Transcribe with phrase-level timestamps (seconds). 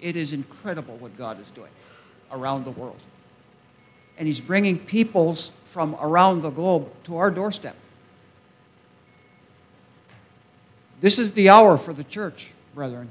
[0.00, 1.70] It is incredible what God is doing
[2.30, 3.00] around the world.
[4.16, 7.76] And He's bringing peoples from around the globe to our doorstep.
[11.00, 13.08] This is the hour for the church, brethren.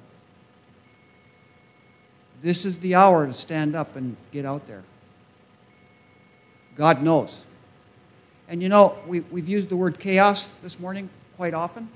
[2.41, 4.83] This is the hour to stand up and get out there.
[6.75, 7.43] God knows.
[8.47, 11.89] And you know, we, we've used the word chaos this morning quite often.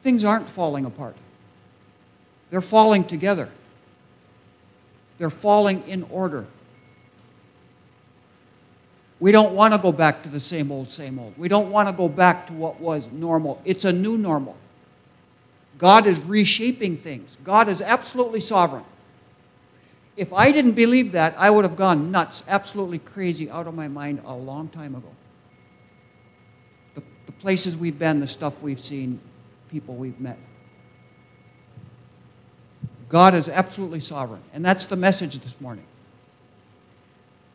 [0.00, 1.16] Things aren't falling apart,
[2.50, 3.48] they're falling together,
[5.18, 6.46] they're falling in order.
[9.20, 11.36] We don't want to go back to the same old, same old.
[11.36, 13.60] We don't want to go back to what was normal.
[13.64, 14.56] It's a new normal.
[15.76, 17.36] God is reshaping things.
[17.42, 18.84] God is absolutely sovereign.
[20.16, 23.86] If I didn't believe that, I would have gone nuts, absolutely crazy, out of my
[23.86, 25.10] mind a long time ago.
[26.96, 29.20] The, the places we've been, the stuff we've seen,
[29.70, 30.38] people we've met.
[33.08, 34.42] God is absolutely sovereign.
[34.52, 35.84] And that's the message this morning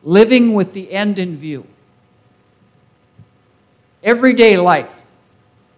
[0.04, 1.66] living with the end in view.
[4.04, 5.02] Everyday life,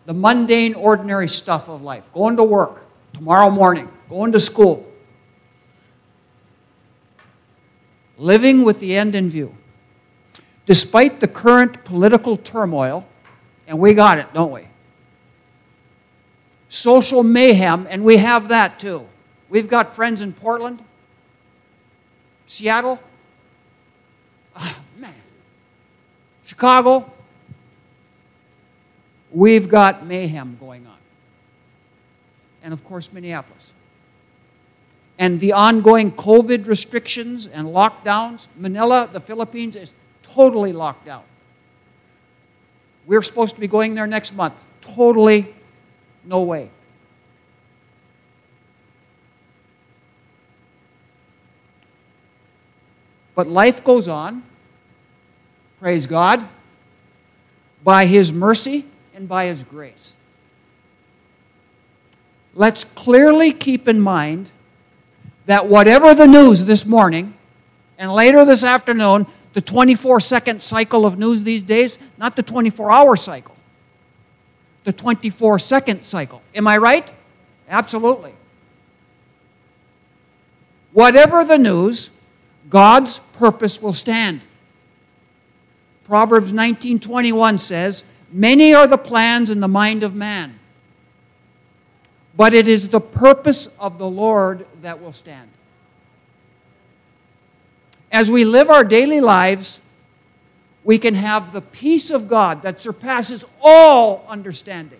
[0.07, 4.91] the mundane, ordinary stuff of life, going to work tomorrow morning, going to school,
[8.17, 9.55] living with the end in view.
[10.65, 13.05] Despite the current political turmoil,
[13.67, 14.67] and we got it, don't we?
[16.67, 19.07] Social mayhem, and we have that too.
[19.55, 20.83] We've got friends in Portland,
[22.45, 22.99] Seattle,
[24.53, 25.13] Oh, man.
[26.43, 27.09] Chicago,
[29.31, 30.97] we've got mayhem going on.
[32.63, 33.71] And of course, Minneapolis.
[35.17, 41.23] And the ongoing COVID restrictions and lockdowns, Manila, the Philippines, is totally locked down.
[43.05, 44.55] We're supposed to be going there next month.
[44.81, 45.47] Totally
[46.25, 46.71] no way.
[53.35, 54.43] But life goes on,
[55.79, 56.47] praise God,
[57.83, 60.15] by His mercy and by His grace.
[62.55, 64.49] Let's clearly keep in mind
[65.45, 67.33] that whatever the news this morning
[67.97, 72.91] and later this afternoon, the 24 second cycle of news these days, not the 24
[72.91, 73.55] hour cycle,
[74.85, 76.41] the 24 second cycle.
[76.53, 77.11] Am I right?
[77.69, 78.33] Absolutely.
[80.93, 82.09] Whatever the news,
[82.75, 84.41] God's purpose will stand.
[86.03, 88.03] Proverbs 19:21 says,
[88.33, 90.59] "Many are the plans in the mind of man,
[92.35, 95.47] but it is the purpose of the Lord that will stand."
[98.11, 99.79] As we live our daily lives,
[100.83, 104.99] we can have the peace of God that surpasses all understanding.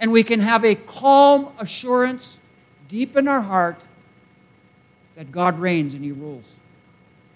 [0.00, 2.40] And we can have a calm assurance
[2.88, 3.78] deep in our heart
[5.16, 6.52] that God reigns and He rules.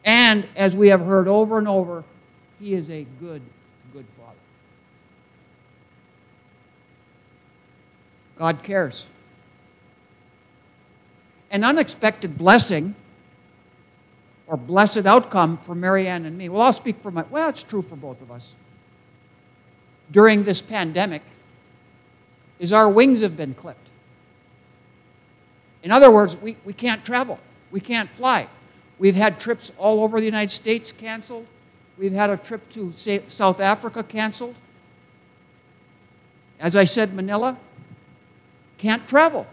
[0.05, 2.05] And as we have heard over and over,
[2.61, 3.43] He is a good,
[3.93, 4.39] good Father.
[8.39, 9.09] God cares.
[11.51, 12.95] An unexpected blessing
[14.47, 16.49] or blessed outcome for Marianne and me.
[16.49, 18.55] Well, I'll speak for my, well, it's true for both of us.
[20.11, 21.23] During this pandemic,
[22.59, 23.89] is our wings have been clipped.
[25.83, 27.39] In other words, we, we can't travel.
[27.71, 28.49] We can't fly.
[28.99, 31.47] We've had trips all over the United States canceled.
[31.99, 34.55] We've had a trip to South Africa canceled.
[36.61, 37.57] As I said, Manila,
[38.79, 39.47] can't travel.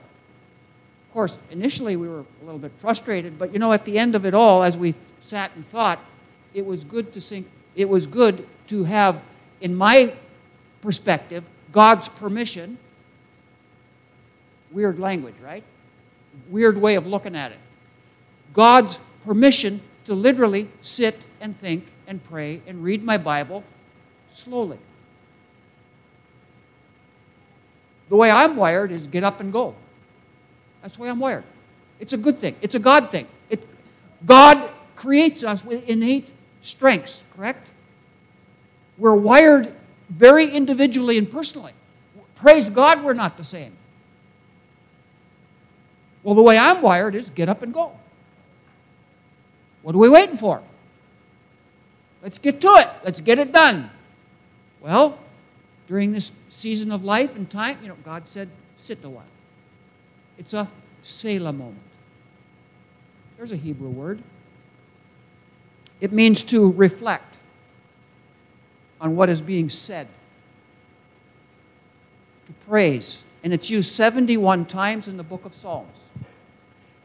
[1.08, 4.16] Of course, initially we were a little bit frustrated, but you know, at the end
[4.16, 6.00] of it all, as we sat and thought,
[6.53, 9.22] it was good to think, it was good to have,
[9.62, 10.14] in my
[10.82, 12.78] perspective, God's permission.
[14.72, 15.64] Weird language, right?
[16.50, 17.59] Weird way of looking at it.
[18.56, 23.64] God's permission to literally sit and think and pray and read my Bible
[24.32, 24.80] slowly.
[28.10, 29.76] The way I'm wired is get up and go.
[30.82, 31.44] That's the way I'm wired.
[32.00, 32.56] It's a good thing.
[32.62, 33.28] It's a God thing.
[33.50, 33.59] It,
[34.26, 36.32] God creates us with innate
[36.62, 37.70] strengths, correct?
[38.97, 39.74] We're wired
[40.09, 41.74] very individually and personally.
[42.35, 43.74] Praise God, we're not the same.
[46.24, 47.97] Well, the way I'm wired is get up and go.
[49.85, 50.64] What are we waiting for?
[52.23, 52.87] Let's get to it.
[53.03, 53.91] Let's get it done.
[54.82, 55.20] Well,
[55.87, 59.23] during this season of life and time, you know, God said, sit a while.
[60.40, 60.67] It's a
[61.03, 61.78] Selah moment.
[63.37, 64.23] There's a Hebrew word.
[66.02, 67.35] It means to reflect
[68.99, 70.08] on what is being said,
[72.47, 73.23] to praise.
[73.43, 75.99] And it's used 71 times in the book of Psalms.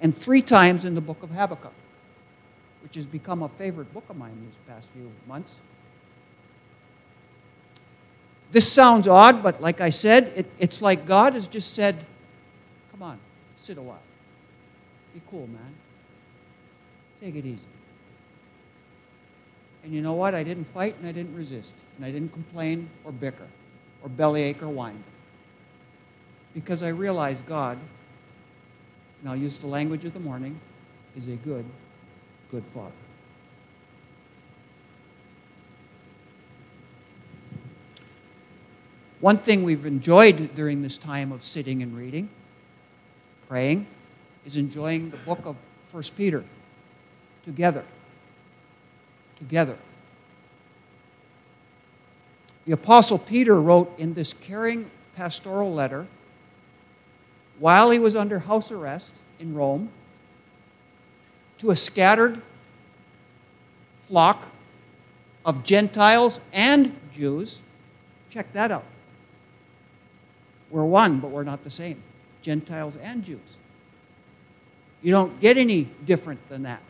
[0.00, 1.74] and three times in the book of Habakkuk,
[2.82, 5.56] which has become a favorite book of mine these past few months.
[8.52, 11.96] This sounds odd, but like I said, it, it's like God has just said,
[12.90, 13.18] Come on,
[13.56, 14.02] sit a while.
[15.14, 15.74] Be cool, man.
[17.20, 17.66] Take it easy.
[19.84, 20.34] And you know what?
[20.34, 21.74] I didn't fight and I didn't resist.
[21.96, 23.46] And I didn't complain or bicker
[24.02, 25.02] or bellyache or whine.
[26.54, 27.78] Because I realized God,
[29.20, 30.58] and I'll use the language of the morning,
[31.16, 31.64] is a good,
[32.50, 32.90] good Father.
[39.20, 42.28] One thing we've enjoyed during this time of sitting and reading,
[43.48, 43.86] praying,
[44.46, 45.56] is enjoying the book of
[45.92, 46.44] 1 Peter
[47.44, 47.84] together.
[49.38, 49.76] Together.
[52.64, 56.06] The Apostle Peter wrote in this caring pastoral letter
[57.58, 59.90] while he was under house arrest in Rome
[61.60, 62.40] to a scattered
[64.02, 64.46] flock
[65.44, 67.60] of Gentiles and Jews.
[68.30, 68.84] Check that out.
[70.70, 72.02] We're one, but we're not the same.
[72.40, 73.56] Gentiles and Jews.
[75.02, 76.80] You don't get any different than that.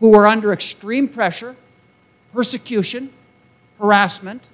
[0.00, 1.56] Who are under extreme pressure,
[2.34, 3.10] persecution,
[3.78, 4.46] harassment.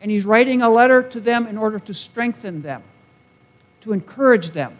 [0.00, 2.82] And he's writing a letter to them in order to strengthen them,
[3.82, 4.78] to encourage them.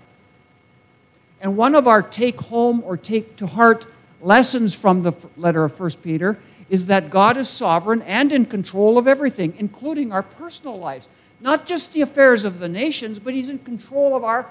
[1.45, 3.87] And one of our take home or take to heart
[4.23, 6.39] lessons from the letter of 1 Peter
[6.71, 11.07] is that God is sovereign and in control of everything, including our personal lives.
[11.43, 14.47] Not just the affairs of the nations, but He's in control of our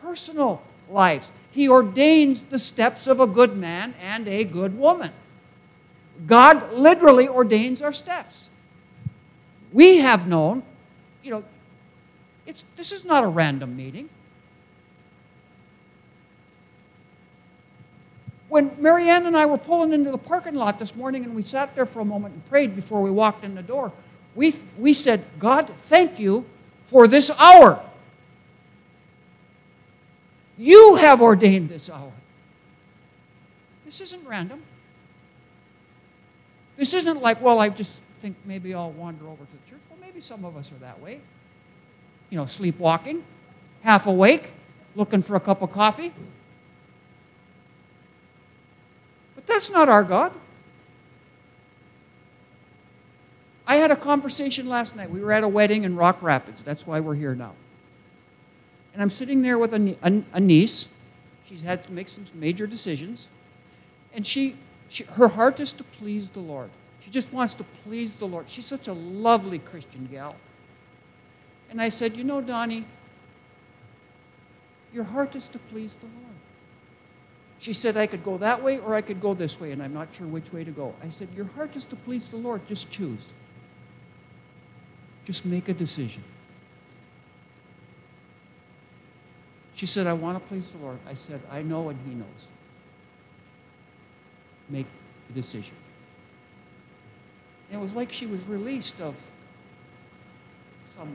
[0.00, 0.60] personal
[0.90, 1.30] lives.
[1.52, 5.12] He ordains the steps of a good man and a good woman.
[6.26, 8.50] God literally ordains our steps.
[9.72, 10.64] We have known,
[11.22, 11.44] you know,
[12.46, 14.08] it's, this is not a random meeting.
[18.52, 21.74] When Marianne and I were pulling into the parking lot this morning and we sat
[21.74, 23.92] there for a moment and prayed before we walked in the door,
[24.34, 26.44] we, we said, God, thank you
[26.84, 27.82] for this hour.
[30.58, 32.12] You have ordained this hour.
[33.86, 34.60] This isn't random.
[36.76, 39.80] This isn't like, well, I just think maybe I'll wander over to the church.
[39.88, 41.20] Well, maybe some of us are that way.
[42.28, 43.24] You know, sleepwalking,
[43.82, 44.50] half awake,
[44.94, 46.12] looking for a cup of coffee.
[49.46, 50.32] But that's not our God.
[53.64, 55.08] I had a conversation last night.
[55.08, 56.64] We were at a wedding in Rock Rapids.
[56.64, 57.52] That's why we're here now.
[58.92, 60.88] And I'm sitting there with a, a, a niece.
[61.44, 63.28] She's had to make some major decisions.
[64.12, 64.56] And she,
[64.88, 66.70] she, her heart is to please the Lord.
[66.98, 68.46] She just wants to please the Lord.
[68.48, 70.34] She's such a lovely Christian gal.
[71.70, 72.84] And I said, You know, Donnie,
[74.92, 76.31] your heart is to please the Lord.
[77.62, 79.94] She said, I could go that way or I could go this way, and I'm
[79.94, 80.96] not sure which way to go.
[81.00, 82.66] I said, Your heart is to please the Lord.
[82.66, 83.30] Just choose.
[85.26, 86.24] Just make a decision.
[89.76, 90.98] She said, I want to please the Lord.
[91.08, 92.46] I said, I know and He knows.
[94.68, 94.86] Make
[95.28, 95.76] the decision.
[97.70, 99.14] And it was like she was released of
[100.96, 101.14] some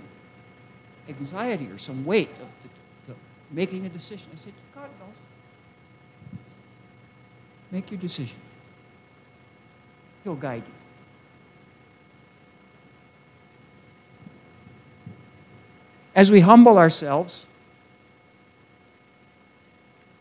[1.09, 3.19] anxiety or some weight of the, the
[3.51, 4.29] making a decision.
[4.33, 5.26] I said, God knows.
[7.71, 8.37] Make your decision.
[10.23, 10.73] He'll guide you.
[16.15, 17.45] As we humble ourselves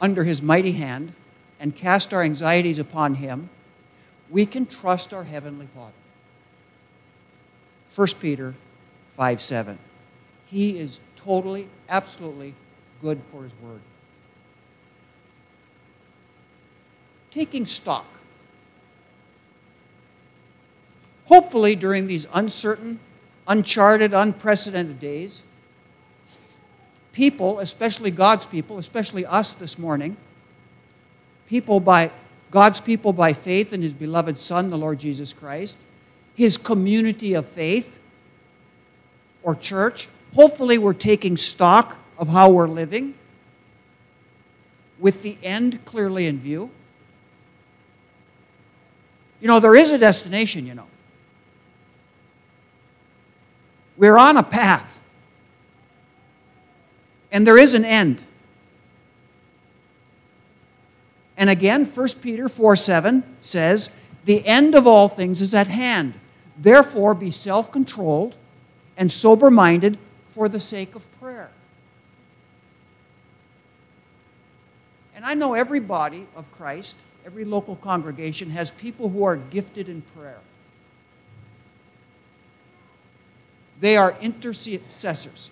[0.01, 1.13] under His mighty hand
[1.59, 3.49] and cast our anxieties upon Him,
[4.29, 5.93] we can trust our Heavenly Father.
[7.95, 8.55] 1 Peter
[9.13, 9.79] 5 7.
[10.51, 12.55] He is totally, absolutely
[13.01, 13.81] good for His word.
[17.37, 18.07] Taking stock.
[21.27, 22.99] Hopefully, during these uncertain,
[23.47, 25.43] uncharted, unprecedented days,
[27.13, 30.17] people, especially God's people, especially us this morning,
[31.47, 32.11] people by
[32.51, 35.77] God's people by faith in his beloved Son, the Lord Jesus Christ,
[36.37, 38.01] his community of faith
[39.43, 43.13] or church, hopefully we're taking stock of how we're living
[44.99, 46.71] with the end clearly in view.
[49.47, 50.89] You know, there is a destination, you know.
[53.97, 54.99] We're on a path.
[57.31, 58.21] And there is an end.
[61.37, 63.91] And again, 1 Peter 4 7 says,
[64.25, 66.15] The end of all things is at hand.
[66.59, 68.35] Therefore, be self controlled
[68.97, 71.51] and sober minded for the sake of prayer.
[75.15, 76.97] And I know every body of Christ,
[77.27, 80.39] every local congregation, has people who are gifted in prayer.
[83.81, 85.51] They are intercessors.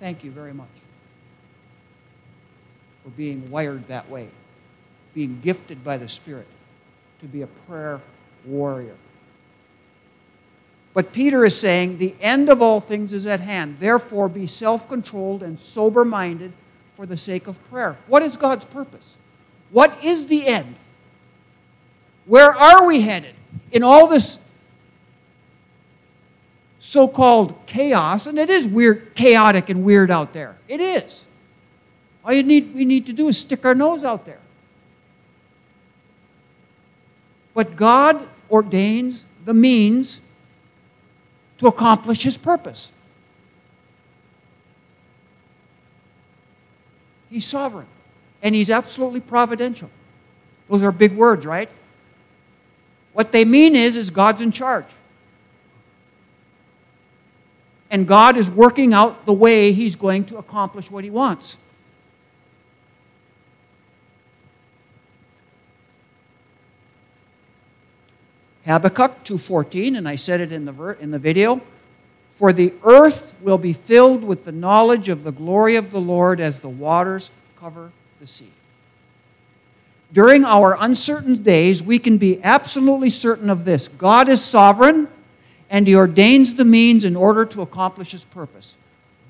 [0.00, 0.68] Thank you very much
[3.04, 4.28] for being wired that way,
[5.14, 6.46] being gifted by the Spirit
[7.20, 8.00] to be a prayer
[8.46, 8.96] warrior.
[10.94, 13.76] But Peter is saying, the end of all things is at hand.
[13.78, 16.52] Therefore, be self controlled and sober minded
[16.96, 17.96] for the sake of prayer.
[18.06, 19.16] What is God's purpose?
[19.70, 20.74] What is the end?
[22.24, 23.34] Where are we headed
[23.70, 24.40] in all this
[26.78, 28.26] so called chaos?
[28.26, 30.56] And it is weird, chaotic and weird out there.
[30.68, 31.26] It is.
[32.24, 34.40] All you need, we need to do is stick our nose out there.
[37.54, 40.22] But God ordains the means
[41.58, 42.90] to accomplish his purpose.
[47.36, 47.86] He's sovereign
[48.42, 49.90] and he's absolutely providential.
[50.70, 51.68] Those are big words, right?
[53.12, 54.86] What they mean is is God's in charge.
[57.90, 61.58] And God is working out the way he's going to accomplish what he wants.
[68.64, 71.60] Habakkuk 2:14 and I said it in the ver- in the video
[72.36, 76.38] for the earth will be filled with the knowledge of the glory of the Lord
[76.38, 78.50] as the waters cover the sea.
[80.12, 85.08] During our uncertain days, we can be absolutely certain of this God is sovereign,
[85.70, 88.76] and He ordains the means in order to accomplish His purpose.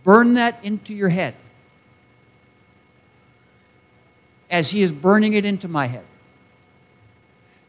[0.03, 1.37] Burn that into your head
[4.51, 6.05] as He is burning it into my head.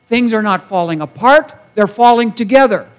[0.07, 2.89] Things are not falling apart, they're falling together.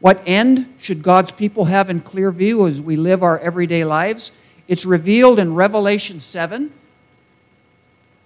[0.00, 4.32] What end should God's people have in clear view as we live our everyday lives?
[4.68, 6.72] It's revealed in Revelation 7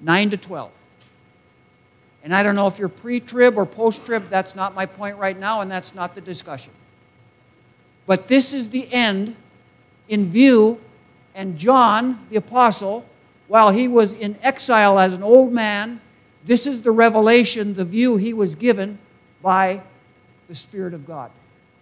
[0.01, 0.71] 9 to 12.
[2.25, 5.17] And I don't know if you're pre trib or post trib, that's not my point
[5.17, 6.73] right now, and that's not the discussion.
[8.07, 9.37] But this is the end
[10.09, 10.81] in view,
[11.35, 13.07] and John, the apostle,
[13.49, 16.01] while he was in exile as an old man,
[16.45, 18.99] this is the revelation, the view he was given
[19.41, 19.81] by
[20.49, 21.31] the Spirit of God.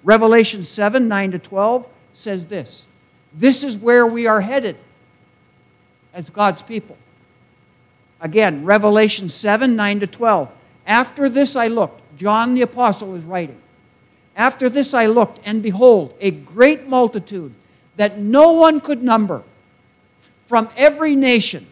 [0.03, 2.87] Revelation 7 9 to 12 says this
[3.35, 4.77] This is where we are headed
[6.15, 6.97] as God's people.
[8.21, 10.51] Again, Revelation 7 9 to 12.
[10.87, 13.61] After this I looked, John the Apostle is writing.
[14.37, 17.53] After this I looked, and behold, a great multitude
[17.97, 19.43] that no one could number
[20.47, 21.67] from every nation,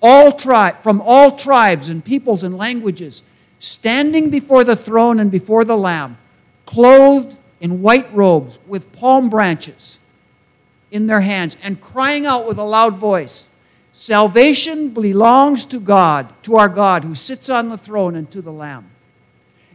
[0.00, 3.22] all tri- from all tribes and peoples and languages,
[3.58, 6.16] standing before the throne and before the Lamb
[6.66, 9.98] clothed in white robes with palm branches
[10.90, 13.48] in their hands, and crying out with a loud voice
[13.96, 18.52] Salvation belongs to God, to our God who sits on the throne and to the
[18.52, 18.86] Lamb.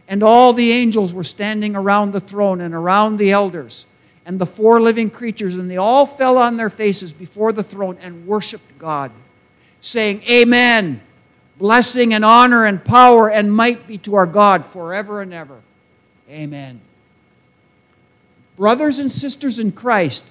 [0.06, 3.86] And all the angels were standing around the throne and around the elders
[4.26, 7.96] and the four living creatures, and they all fell on their faces before the throne
[8.02, 9.10] and worshiped God,
[9.80, 11.00] saying, Amen.
[11.56, 15.60] Blessing and honor and power and might be to our God forever and ever.
[16.30, 16.80] Amen.
[18.56, 20.26] Brothers and sisters in Christ,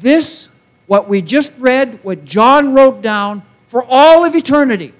[0.00, 0.48] this,
[0.86, 4.92] what we just read, what John wrote down for all of eternity,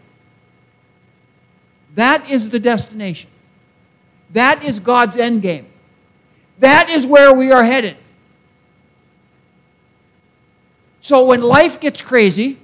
[1.97, 3.31] that is the destination.
[4.33, 5.67] That is God's end game.
[6.61, 7.97] That is where we are headed.
[11.01, 12.59] So when life gets crazy,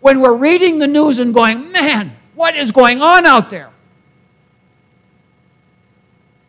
[0.00, 3.68] when we're reading the news and going, man, what is going on out there?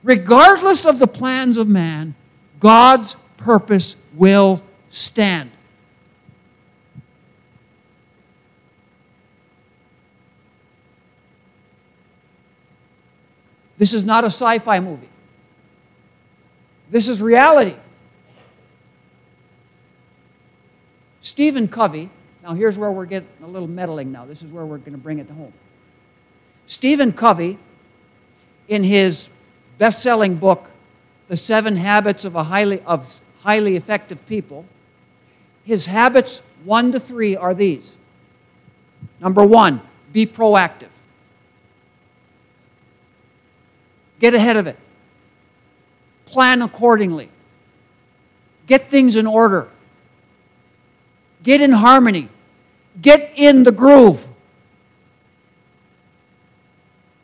[0.04, 2.16] Regardless of the plans of man,
[2.62, 5.52] God's purpose will stand.
[13.78, 15.10] This is not a sci fi movie.
[16.90, 17.76] This is reality.
[21.20, 22.10] Stephen Covey,
[22.44, 24.24] now here's where we're getting a little meddling now.
[24.24, 25.52] This is where we're going to bring it home.
[26.72, 27.58] Stephen Covey,
[28.70, 29.28] in his
[29.78, 30.70] best selling book,
[31.28, 34.63] The Seven Habits of, highly, of Highly Effective People,
[35.66, 37.98] his habits one to three are these.
[39.20, 39.82] Number one,
[40.13, 40.88] be proactive.
[44.22, 44.78] Get ahead of it.
[46.25, 47.28] Plan accordingly.
[48.66, 49.68] Get things in order.
[51.44, 52.30] Get in harmony.
[53.01, 54.25] Get in the groove.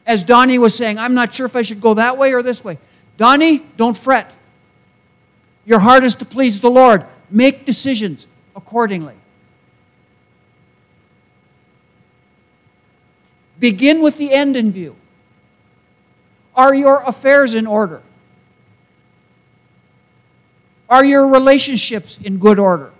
[0.07, 2.63] As Donnie was saying, I'm not sure if I should go that way or this
[2.63, 2.79] way.
[3.17, 4.33] Donnie, don't fret.
[5.65, 7.05] Your heart is to please the Lord.
[7.29, 9.15] Make decisions accordingly.
[13.59, 14.95] Begin with the end in view.
[16.55, 18.01] Are your affairs in order?
[20.89, 22.91] Are your relationships in good order?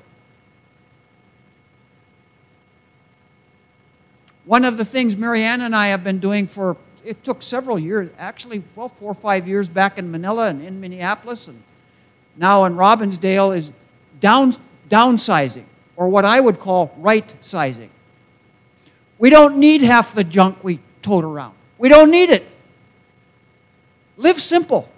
[4.46, 6.76] One of the things Marianne and I have been doing for,
[7.08, 10.82] it took several years, actually, well, four or five years back in Manila and in
[10.82, 11.64] Minneapolis and
[12.36, 13.72] now in Robbinsdale, is
[14.20, 14.54] down,
[14.90, 15.64] downsizing,
[15.96, 17.90] or what I would call right sizing.
[19.18, 21.56] We don't need half the junk we tote around.
[21.78, 22.48] We don't need it.
[24.18, 24.90] Live simple.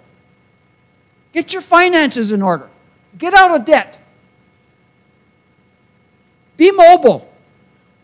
[1.32, 2.68] Get your finances in order.
[3.16, 3.98] Get out of debt.
[6.56, 7.32] Be mobile.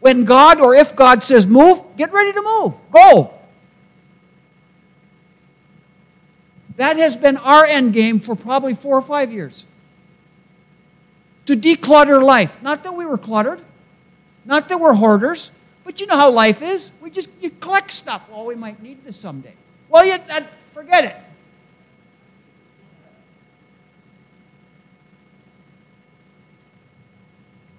[0.01, 2.75] When God or if God says move, get ready to move.
[2.91, 3.36] Go.
[6.77, 9.65] That has been our end game for probably four or five years.
[11.47, 12.61] To declutter life.
[12.63, 13.61] Not that we were cluttered,
[14.45, 15.51] not that we're hoarders,
[15.85, 16.91] but you know how life is.
[17.01, 18.29] We just you collect stuff.
[18.31, 19.55] Well, we might need this someday.
[19.89, 20.41] Well, you, uh,
[20.73, 21.17] forget it.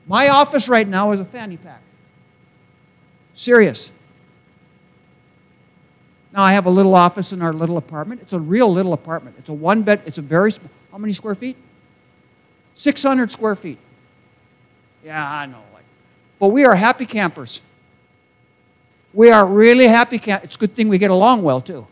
[0.08, 1.82] My office right now is a fanny pack.
[3.34, 3.92] Serious.
[6.34, 8.22] Now I have a little office in our little apartment.
[8.22, 9.36] It's a real little apartment.
[9.40, 10.70] It's a one bed, it's a very small.
[10.92, 11.56] How many square feet?
[12.76, 13.78] 600 square feet.
[15.04, 15.62] Yeah, I know.
[15.74, 15.84] Like,
[16.40, 17.62] but we are happy campers.
[19.14, 20.46] We are really happy campers.
[20.48, 21.88] It's a good thing we get along well, too.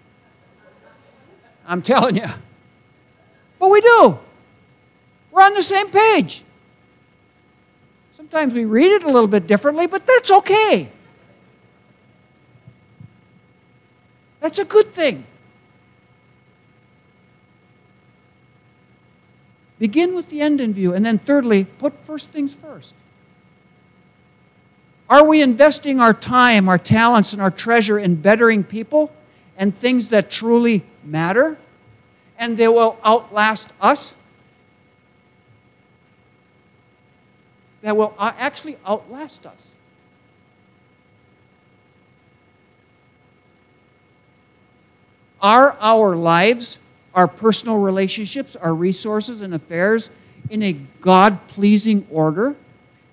[1.67, 2.27] I'm telling you.
[3.59, 4.19] But we do.
[5.31, 6.43] We're on the same page.
[8.15, 10.89] Sometimes we read it a little bit differently, but that's okay.
[14.45, 15.23] That's a good thing.
[19.79, 20.93] Begin with the end in view.
[20.93, 22.93] And then, thirdly, put first things first.
[25.09, 29.11] Are we investing our time, our talents, and our treasure in bettering people
[29.57, 31.57] and things that truly matter
[32.37, 34.13] and they will outlast us?
[37.81, 39.71] that will uh, actually outlast us.
[45.45, 46.79] Are our lives,
[47.13, 50.09] our personal relationships, our resources and affairs
[50.49, 52.55] in a God pleasing order?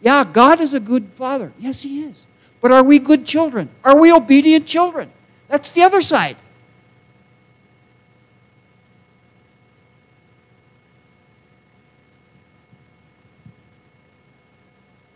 [0.01, 1.53] Yeah, God is a good father.
[1.59, 2.27] Yes, He is.
[2.63, 3.69] But are we good children?
[3.85, 5.11] Are we obedient children?
[5.49, 6.39] That's the other side.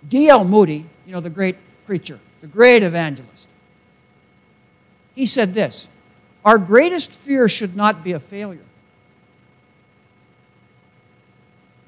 [0.07, 0.44] D.L.
[0.44, 3.48] Moody, you know, the great preacher, the great evangelist,
[5.14, 5.88] he said this
[6.46, 8.64] Our greatest fear should not be a failure,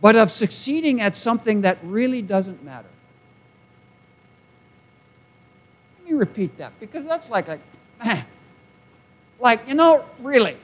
[0.03, 2.89] but of succeeding at something that really doesn't matter.
[5.99, 7.47] Let me repeat that because that's like,
[8.05, 8.27] man,
[9.41, 10.59] like, you know, really.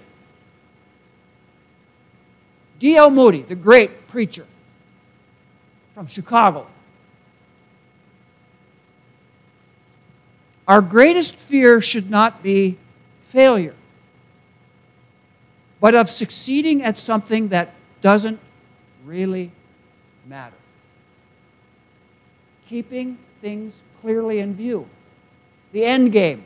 [2.81, 3.09] D.L.
[3.09, 4.47] Moody, the great preacher
[5.95, 6.67] from Chicago,
[10.67, 12.79] Our greatest fear should not be
[13.21, 13.75] failure,
[15.81, 18.39] but of succeeding at something that doesn't
[19.05, 19.51] really
[20.27, 20.57] matter.
[22.69, 24.89] Keeping things clearly in view.
[25.73, 26.43] The end game.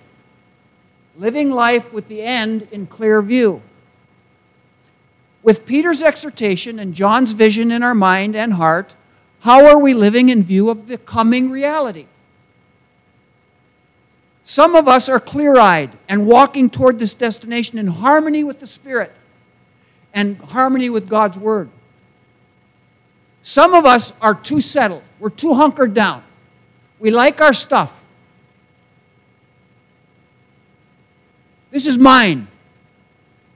[1.16, 3.62] Living life with the end in clear view.
[5.42, 8.94] With Peter's exhortation and John's vision in our mind and heart,
[9.40, 12.06] how are we living in view of the coming reality?
[14.44, 18.66] Some of us are clear eyed and walking toward this destination in harmony with the
[18.66, 19.12] Spirit
[20.14, 21.68] and harmony with God's Word.
[23.42, 25.02] Some of us are too settled.
[25.18, 26.22] We're too hunkered down.
[26.98, 27.98] We like our stuff.
[31.70, 32.48] This is mine.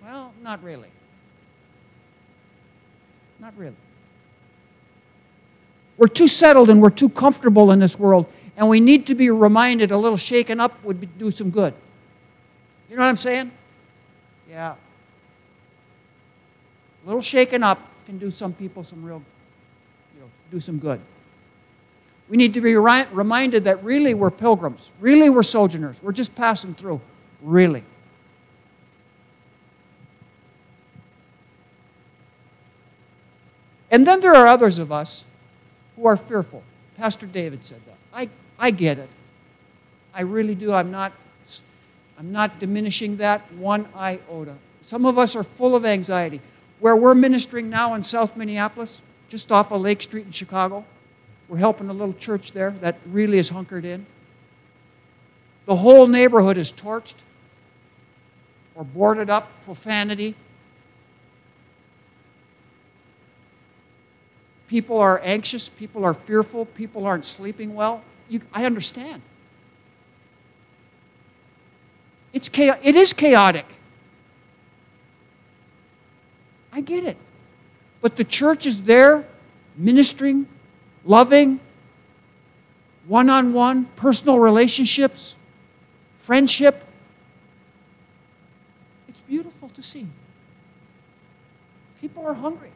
[0.03, 0.89] Well, not really.
[3.41, 3.75] Not really.
[5.97, 9.31] We're too settled and we're too comfortable in this world and we need to be
[9.31, 11.75] reminded a little shaken up would be, do some good.
[12.89, 13.51] You know what I'm saying?
[14.49, 14.75] Yeah.
[17.03, 19.23] A little shaken up can do some people some real,
[20.15, 21.01] you know, do some good.
[22.29, 26.35] We need to be ri- reminded that really we're pilgrims, really we're sojourners, we're just
[26.35, 27.01] passing through,
[27.43, 27.83] really.
[33.91, 35.27] And then there are others of us
[35.97, 36.63] who are fearful.
[36.97, 37.97] Pastor David said that.
[38.15, 39.09] I, I get it.
[40.15, 40.73] I really do.
[40.73, 41.13] I'm not,
[42.19, 44.55] I'm not diminishing that one iota.
[44.87, 46.41] Some of us are full of anxiety.
[46.83, 50.85] Where we're ministering now in South Minneapolis, just off of Lake Street in Chicago,
[51.49, 54.05] we're helping a little church there that really is hunkered in.
[55.67, 57.15] The whole neighborhood is torched
[58.75, 60.35] or boarded up, profanity.
[64.67, 68.03] People are anxious, people are fearful, people aren't sleeping well.
[68.29, 69.23] You, I understand.
[72.33, 73.67] It's chaos, it is chaotic.
[76.73, 77.17] I get it.
[78.01, 79.25] But the church is there
[79.77, 80.47] ministering,
[81.05, 81.61] loving,
[83.07, 85.37] one on one, personal relationships,
[86.19, 86.85] friendship.
[89.09, 90.07] It's beautiful to see.
[92.01, 92.71] People are hungry.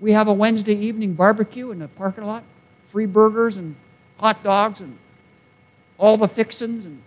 [0.00, 2.42] We have a Wednesday evening barbecue in the parking lot,
[2.86, 3.76] free burgers and
[4.18, 4.98] hot dogs and
[5.98, 7.00] all the fixins, and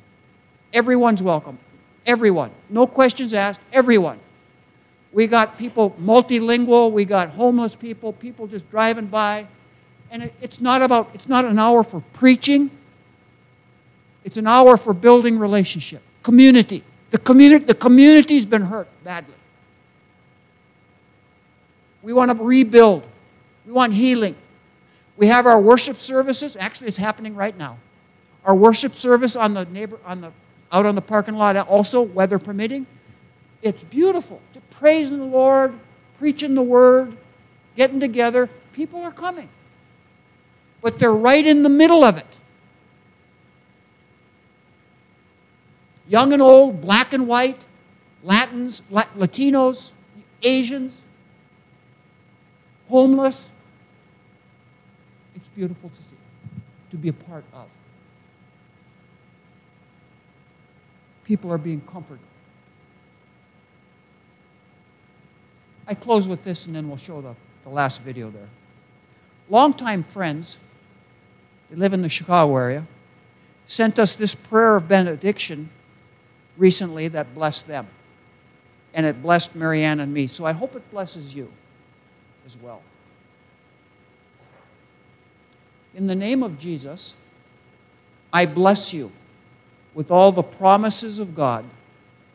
[0.73, 1.59] everyone's welcome.
[2.05, 2.51] Everyone.
[2.69, 3.61] No questions asked.
[3.71, 4.19] Everyone.
[5.11, 6.91] We got people multilingual.
[6.91, 9.47] We got homeless people, people just driving by.
[10.11, 12.69] And it, it's not about, it's not an hour for preaching.
[14.23, 16.83] It's an hour for building relationship, community.
[17.11, 17.65] The, community.
[17.65, 19.33] the community's been hurt badly.
[22.03, 23.03] We want to rebuild.
[23.65, 24.35] We want healing.
[25.17, 26.55] We have our worship services.
[26.55, 27.77] Actually, it's happening right now.
[28.45, 30.31] Our worship service on the neighbor on the
[30.71, 32.85] out on the parking lot also, weather permitting.
[33.61, 34.41] It's beautiful.
[34.53, 35.73] To praising the Lord,
[36.17, 37.15] preaching the word,
[37.75, 38.49] getting together.
[38.73, 39.49] People are coming.
[40.81, 42.25] But they're right in the middle of it.
[46.07, 47.59] Young and old, black and white,
[48.23, 49.91] Latins, Latinos,
[50.41, 51.03] Asians,
[52.87, 53.49] homeless.
[55.35, 56.15] It's beautiful to see,
[56.91, 57.67] to be a part of.
[61.29, 62.25] People are being comforted.
[65.87, 68.47] I close with this and then we'll show the, the last video there.
[69.47, 70.57] Longtime friends,
[71.69, 72.87] they live in the Chicago area,
[73.67, 75.69] sent us this prayer of benediction
[76.57, 77.85] recently that blessed them.
[78.95, 80.25] And it blessed Marianne and me.
[80.25, 81.51] So I hope it blesses you
[82.43, 82.81] as well.
[85.93, 87.15] In the name of Jesus,
[88.33, 89.11] I bless you
[89.93, 91.65] with all the promises of God,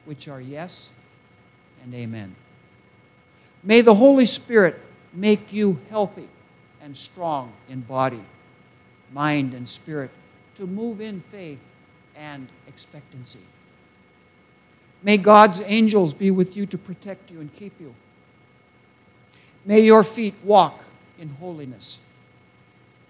[0.05, 0.91] which are yes
[1.83, 2.35] and amen.
[3.63, 4.79] May the Holy Spirit
[5.13, 6.29] make you healthy
[6.83, 8.23] and strong in body,
[9.13, 10.11] mind, and spirit
[10.57, 11.63] to move in faith
[12.17, 13.41] and expectancy.
[15.03, 17.95] May God's angels be with you to protect you and keep you.
[19.65, 20.85] May your feet walk
[21.19, 22.01] in holiness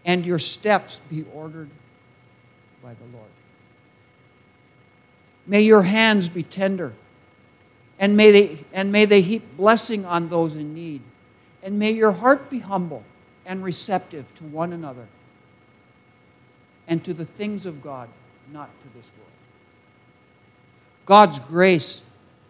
[0.04, 1.70] and your steps be ordered
[2.82, 3.30] by the Lord.
[5.46, 6.92] May your hands be tender,
[7.98, 11.02] and may they, and may they heap blessing on those in need.
[11.62, 13.04] And may your heart be humble
[13.46, 15.06] and receptive to one another
[16.86, 18.08] and to the things of God,
[18.52, 19.30] not to this world.
[21.06, 22.02] God's grace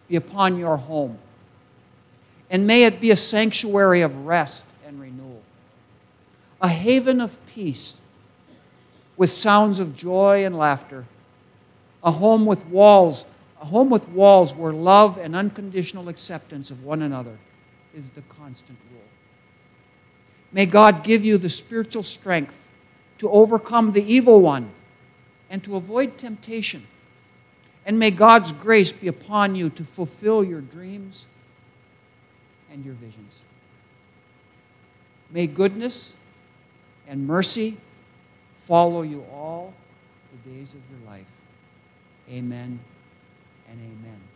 [0.08, 1.18] be upon your home,
[2.50, 5.42] and may it be a sanctuary of rest and renewal,
[6.60, 8.00] a haven of peace
[9.16, 11.06] with sounds of joy and laughter
[12.04, 13.24] a home with walls,
[13.60, 17.36] a home with walls where love and unconditional acceptance of one another
[17.94, 19.00] is the constant rule.
[20.52, 22.68] May God give you the spiritual strength
[23.18, 24.68] to overcome the evil one
[25.50, 26.86] and to avoid temptation.
[27.86, 31.26] And may God's grace be upon you to fulfill your dreams
[32.70, 33.42] and your visions.
[35.30, 36.14] May goodness
[37.08, 37.76] and mercy
[38.58, 39.74] follow you all
[40.32, 41.26] the days of your life.
[42.30, 42.80] Amen
[43.68, 44.33] and amen.